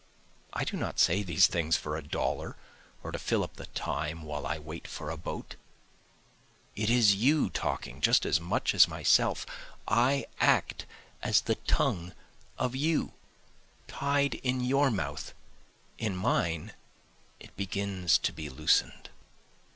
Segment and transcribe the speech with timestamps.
[0.51, 2.55] I do not say these things for a dollar
[3.03, 5.57] or to fill up the time while I wait for a boat,
[6.75, 9.45] (It is you talking just as much as myself,
[9.87, 10.87] I act
[11.21, 12.13] as the tongue
[12.57, 13.13] of you,
[13.87, 15.35] Tied in your mouth,
[15.99, 16.73] in mine
[17.39, 19.11] it begins to be loosen'd.)